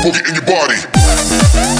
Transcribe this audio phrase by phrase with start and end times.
[0.00, 1.79] boogie in your body.